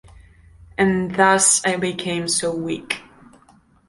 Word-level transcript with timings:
And 0.79 1.13
thus 1.15 1.63
I 1.63 1.75
became 1.77 2.27
so 2.27 2.55
weak. 2.55 3.01